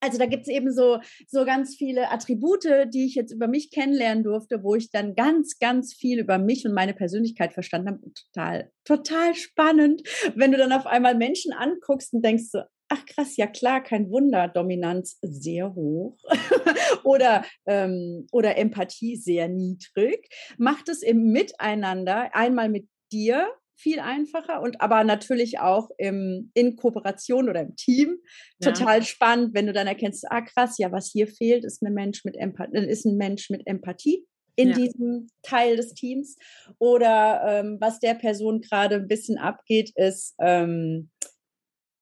also 0.00 0.18
da 0.18 0.26
gibt 0.26 0.42
es 0.42 0.48
eben 0.48 0.70
so, 0.70 1.00
so 1.28 1.46
ganz 1.46 1.76
viele 1.76 2.10
Attribute, 2.10 2.66
die 2.92 3.06
ich 3.06 3.14
jetzt 3.14 3.32
über 3.32 3.48
mich 3.48 3.70
kennenlernen 3.70 4.22
durfte, 4.22 4.62
wo 4.62 4.74
ich 4.74 4.90
dann 4.90 5.14
ganz, 5.14 5.58
ganz 5.58 5.94
viel 5.94 6.18
über 6.18 6.36
mich 6.38 6.66
und 6.66 6.74
meine 6.74 6.92
Persönlichkeit 6.92 7.54
verstanden 7.54 7.88
habe. 7.88 8.00
total, 8.12 8.70
total 8.84 9.34
spannend, 9.34 10.02
wenn 10.34 10.52
du 10.52 10.58
dann 10.58 10.72
auf 10.72 10.86
einmal 10.86 11.14
Menschen 11.14 11.54
anguckst 11.54 12.12
und 12.12 12.22
denkst 12.22 12.50
so, 12.50 12.60
ach 12.94 13.04
krass, 13.06 13.36
ja 13.36 13.46
klar, 13.46 13.82
kein 13.82 14.10
Wunder, 14.10 14.48
Dominanz 14.48 15.18
sehr 15.22 15.74
hoch 15.74 16.16
oder, 17.04 17.44
ähm, 17.66 18.26
oder 18.32 18.56
Empathie 18.56 19.16
sehr 19.16 19.48
niedrig, 19.48 20.28
macht 20.58 20.88
es 20.88 21.02
im 21.02 21.32
Miteinander 21.32 22.34
einmal 22.34 22.68
mit 22.68 22.88
dir 23.12 23.48
viel 23.76 23.98
einfacher 23.98 24.62
und 24.62 24.80
aber 24.80 25.02
natürlich 25.02 25.58
auch 25.58 25.90
im, 25.98 26.52
in 26.54 26.76
Kooperation 26.76 27.48
oder 27.48 27.62
im 27.62 27.74
Team 27.74 28.18
total 28.62 28.98
ja. 28.98 29.04
spannend, 29.04 29.52
wenn 29.54 29.66
du 29.66 29.72
dann 29.72 29.88
erkennst, 29.88 30.30
ah 30.30 30.42
krass, 30.42 30.78
ja, 30.78 30.92
was 30.92 31.10
hier 31.10 31.26
fehlt, 31.26 31.64
ist, 31.64 31.82
ein 31.82 31.92
Mensch 31.92 32.24
mit 32.24 32.36
Empathie, 32.36 32.78
ist 32.78 33.04
ein 33.04 33.16
Mensch 33.16 33.50
mit 33.50 33.66
Empathie 33.66 34.24
in 34.56 34.68
ja. 34.68 34.74
diesem 34.76 35.28
Teil 35.42 35.76
des 35.76 35.94
Teams 35.94 36.36
oder 36.78 37.42
ähm, 37.44 37.78
was 37.80 37.98
der 37.98 38.14
Person 38.14 38.60
gerade 38.60 38.96
ein 38.96 39.08
bisschen 39.08 39.38
abgeht, 39.38 39.90
ist 39.96 40.36
ähm, 40.38 41.10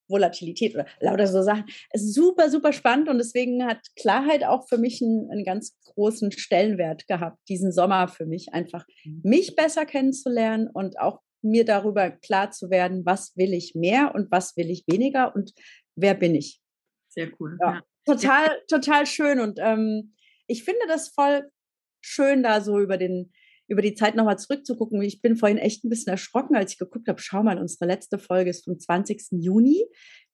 Volatilität 0.09 0.75
oder 0.75 0.87
lauter 1.01 1.27
so 1.27 1.43
Sachen. 1.43 1.65
Super, 1.95 2.51
super 2.51 2.73
spannend 2.73 3.09
und 3.09 3.19
deswegen 3.19 3.65
hat 3.65 3.79
Klarheit 3.97 4.45
auch 4.45 4.69
für 4.69 4.79
mich 4.79 5.03
einen, 5.03 5.31
einen 5.31 5.45
ganz 5.45 5.79
großen 5.95 6.33
Stellenwert 6.33 7.07
gehabt, 7.07 7.39
diesen 7.49 7.73
Sommer 7.73 8.09
für 8.09 8.27
mich 8.27 8.53
einfach, 8.53 8.87
mhm. 9.05 9.21
mich 9.25 9.57
besser 9.57 9.87
kennenzulernen 9.87 10.69
und 10.73 10.99
auch 10.99 11.21
mir 11.43 11.65
darüber 11.65 12.11
klar 12.11 12.51
zu 12.51 12.71
werden, 12.71 13.05
was 13.05 13.37
will 13.37 13.53
ich 13.53 13.75
mehr 13.75 14.15
und 14.15 14.31
was 14.31 14.57
will 14.57 14.71
ich 14.71 14.85
weniger 14.87 15.35
und 15.35 15.53
wer 15.97 16.15
bin 16.15 16.35
ich. 16.35 16.61
Sehr 17.09 17.29
cool. 17.41 17.59
Ja, 17.61 17.75
ja. 17.75 17.83
Total, 18.05 18.61
total 18.69 19.07
schön 19.07 19.41
und 19.41 19.59
ähm, 19.61 20.15
ich 20.47 20.65
finde 20.65 20.83
das 20.89 21.09
voll 21.09 21.51
schön, 22.01 22.43
da 22.43 22.61
so 22.61 22.81
über 22.81 22.97
den 22.97 23.33
über 23.73 23.83
die 23.83 23.95
Zeit 23.95 24.15
nochmal 24.15 24.39
zurückzugucken. 24.39 25.01
Ich 25.01 25.23
bin 25.23 25.35
vorhin 25.35 25.57
echt 25.57 25.83
ein 25.83 25.89
bisschen 25.89 26.11
erschrocken, 26.11 26.55
als 26.55 26.73
ich 26.73 26.79
geguckt 26.79 27.09
habe, 27.09 27.21
schau 27.21 27.43
mal, 27.43 27.59
unsere 27.59 27.87
letzte 27.87 28.19
Folge 28.19 28.51
ist 28.51 28.65
vom 28.65 28.79
20. 28.79 29.29
Juni. 29.33 29.87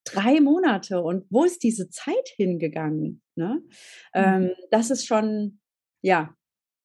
Drei 0.05 0.41
Monate. 0.41 1.01
Und 1.01 1.25
wo 1.31 1.45
ist 1.45 1.63
diese 1.63 1.89
Zeit 1.89 2.29
hingegangen? 2.37 3.23
Ne? 3.37 3.63
Mhm. 3.63 3.71
Ähm, 4.15 4.51
das 4.73 4.91
ist 4.91 5.07
schon, 5.07 5.61
ja, 6.03 6.35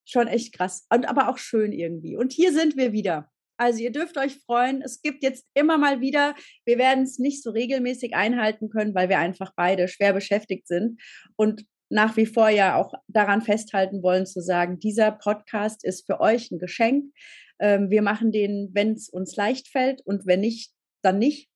schon 0.06 0.28
echt 0.28 0.54
krass. 0.54 0.86
Und 0.94 1.10
aber 1.10 1.30
auch 1.30 1.40
schön 1.40 1.72
irgendwie. 1.72 2.18
Und 2.18 2.34
hier 2.34 2.54
sind 2.54 2.78
wir 2.78 2.94
wieder. 2.94 3.32
Also 3.58 3.80
ihr 3.80 3.92
dürft 3.92 4.18
euch 4.18 4.38
freuen. 4.46 4.84
Es 4.84 5.02
gibt 5.02 5.24
jetzt 5.24 5.48
immer 5.56 5.80
mal 5.80 6.02
wieder, 6.02 6.36
wir 6.66 6.78
werden 6.78 7.04
es 7.04 7.18
nicht 7.18 7.42
so 7.42 7.50
regelmäßig 7.50 8.14
einhalten 8.16 8.70
können, 8.70 8.94
weil 8.94 9.10
wir 9.10 9.18
einfach 9.18 9.54
beide 9.56 9.88
schwer 9.88 10.14
beschäftigt 10.14 10.68
sind. 10.68 11.02
Und 11.36 11.66
nach 11.94 12.18
wie 12.18 12.26
vor 12.26 12.50
ja 12.50 12.76
auch 12.76 12.94
daran 13.08 13.42
festhalten 13.42 14.02
wollen, 14.02 14.26
zu 14.26 14.42
sagen, 14.42 14.80
dieser 14.80 15.12
Podcast 15.12 15.86
ist 15.86 16.08
für 16.08 16.20
euch 16.20 16.50
ein 16.50 16.58
Geschenk. 16.58 17.14
Ähm, 17.60 17.92
wir 17.92 18.02
machen 18.02 18.32
den, 18.32 18.72
wenn 18.74 18.94
es 18.94 19.10
uns 19.10 19.36
leicht 19.36 19.68
fällt 19.68 20.02
und 20.04 20.26
wenn 20.26 20.42
nicht, 20.42 20.74
dann 21.04 21.20
nicht. 21.20 21.50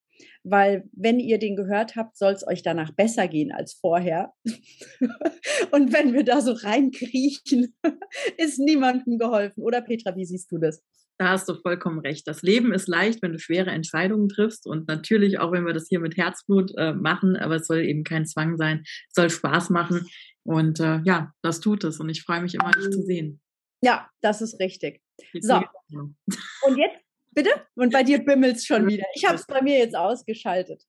Weil 0.43 0.83
wenn 0.93 1.19
ihr 1.19 1.39
den 1.39 1.55
gehört 1.55 1.95
habt, 1.95 2.17
soll 2.17 2.33
es 2.33 2.45
euch 2.47 2.61
danach 2.61 2.93
besser 2.93 3.27
gehen 3.27 3.51
als 3.51 3.73
vorher. 3.73 4.31
und 5.71 5.91
wenn 5.91 6.13
wir 6.13 6.23
da 6.23 6.41
so 6.41 6.51
reinkriechen, 6.51 7.75
ist 8.37 8.59
niemandem 8.59 9.17
geholfen. 9.17 9.63
Oder 9.63 9.81
Petra, 9.81 10.15
wie 10.15 10.25
siehst 10.25 10.51
du 10.51 10.59
das? 10.59 10.83
Da 11.19 11.29
hast 11.29 11.49
du 11.49 11.55
vollkommen 11.55 11.99
recht. 11.99 12.27
Das 12.27 12.43
Leben 12.43 12.73
ist 12.73 12.87
leicht, 12.87 13.21
wenn 13.23 13.33
du 13.33 13.39
schwere 13.39 13.71
Entscheidungen 13.71 14.29
triffst 14.29 14.67
und 14.67 14.87
natürlich 14.87 15.39
auch, 15.39 15.51
wenn 15.51 15.65
wir 15.65 15.73
das 15.73 15.87
hier 15.89 15.99
mit 15.99 16.15
Herzblut 16.15 16.71
äh, 16.77 16.93
machen, 16.93 17.35
aber 17.35 17.55
es 17.55 17.67
soll 17.67 17.79
eben 17.79 18.03
kein 18.03 18.25
Zwang 18.25 18.57
sein, 18.57 18.83
es 18.85 19.15
soll 19.15 19.29
Spaß 19.29 19.71
machen 19.71 20.07
und 20.43 20.79
äh, 20.79 21.01
ja, 21.05 21.33
das 21.41 21.59
tut 21.59 21.83
es 21.83 21.99
und 21.99 22.09
ich 22.09 22.21
freue 22.21 22.41
mich 22.41 22.55
immer, 22.55 22.71
dich 22.71 22.91
zu 22.91 23.01
sehen. 23.01 23.41
Ja, 23.81 24.09
das 24.21 24.41
ist 24.41 24.59
richtig. 24.59 25.01
So, 25.39 25.61
und 25.89 26.77
jetzt, 26.77 27.03
bitte? 27.31 27.49
Und 27.75 27.91
bei 27.91 28.03
dir 28.03 28.23
bimmelt 28.23 28.57
es 28.57 28.65
schon 28.65 28.87
wieder. 28.87 29.05
Ich 29.15 29.25
habe 29.25 29.35
es 29.35 29.45
bei 29.45 29.61
mir 29.61 29.77
jetzt 29.77 29.95
ausgeschaltet, 29.95 30.83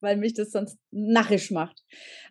weil 0.00 0.16
mich 0.16 0.34
das 0.34 0.50
sonst 0.52 0.78
narrisch 0.90 1.50
macht. 1.50 1.82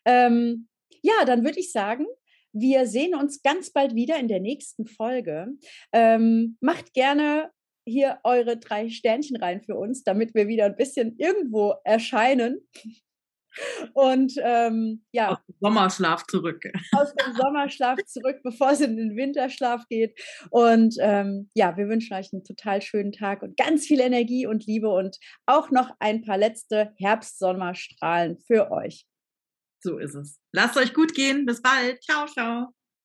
Ähm, 0.05 0.67
ja, 1.01 1.25
dann 1.25 1.43
würde 1.43 1.59
ich 1.59 1.71
sagen, 1.71 2.05
wir 2.53 2.87
sehen 2.87 3.15
uns 3.15 3.41
ganz 3.41 3.71
bald 3.71 3.95
wieder 3.95 4.17
in 4.19 4.27
der 4.27 4.39
nächsten 4.39 4.85
Folge. 4.85 5.47
Ähm, 5.91 6.57
macht 6.61 6.93
gerne 6.93 7.49
hier 7.85 8.19
eure 8.23 8.57
drei 8.57 8.89
Sternchen 8.89 9.37
rein 9.37 9.61
für 9.61 9.75
uns, 9.75 10.03
damit 10.03 10.33
wir 10.33 10.47
wieder 10.47 10.65
ein 10.65 10.75
bisschen 10.75 11.17
irgendwo 11.17 11.73
erscheinen. 11.83 12.61
Und 13.93 14.33
ähm, 14.41 15.03
ja. 15.11 15.29
Aus 15.29 15.45
dem 15.45 15.55
Sommerschlaf 15.59 16.25
zurück. 16.25 16.63
Aus 16.93 17.13
dem 17.13 17.35
Sommerschlaf 17.35 17.99
zurück, 18.05 18.39
bevor 18.43 18.71
es 18.71 18.81
in 18.81 18.97
den 18.97 19.15
Winterschlaf 19.15 19.87
geht. 19.89 20.19
Und 20.49 20.95
ähm, 20.99 21.49
ja, 21.53 21.77
wir 21.77 21.87
wünschen 21.87 22.15
euch 22.15 22.33
einen 22.33 22.43
total 22.43 22.81
schönen 22.81 23.11
Tag 23.11 23.43
und 23.43 23.57
ganz 23.57 23.85
viel 23.85 23.99
Energie 23.99 24.47
und 24.47 24.65
Liebe 24.65 24.89
und 24.89 25.17
auch 25.45 25.69
noch 25.69 25.91
ein 25.99 26.21
paar 26.21 26.37
letzte 26.37 26.93
Herbstsommerstrahlen 26.97 28.39
für 28.39 28.71
euch. 28.71 29.05
So 29.83 29.97
ist 29.97 30.15
es. 30.15 30.39
Lasst 30.53 30.77
euch 30.77 30.93
gut 30.93 31.13
gehen. 31.13 31.45
Bis 31.45 31.61
bald. 31.61 32.01
Ciao, 32.03 32.25
ciao. 32.27 32.73